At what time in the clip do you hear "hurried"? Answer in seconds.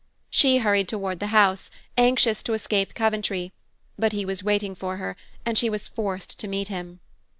0.57-0.87